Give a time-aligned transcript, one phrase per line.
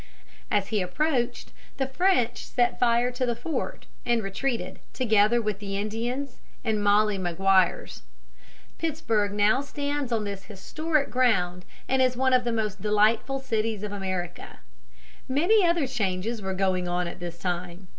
[0.49, 5.77] As he approached, the French set fire to the fort, and retreated, together with the
[5.77, 8.01] Indians and Molly Maguires.
[8.79, 13.83] Pittsburg now stands on this historic ground, and is one of the most delightful cities
[13.83, 14.61] of America.
[15.29, 17.87] Many other changes were going on at this time.